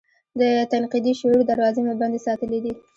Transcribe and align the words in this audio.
د 0.39 0.41
تنقیدي 0.71 1.13
شعور 1.19 1.39
دراوزې 1.45 1.81
مو 1.85 1.93
بندې 2.01 2.19
ساتلي 2.27 2.59
دي. 2.65 2.73